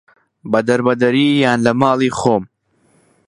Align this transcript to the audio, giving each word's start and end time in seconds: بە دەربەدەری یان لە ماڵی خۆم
بە 0.51 0.59
دەربەدەری 0.67 1.27
یان 1.43 1.59
لە 1.65 1.71
ماڵی 1.81 2.11
خۆم 2.19 2.43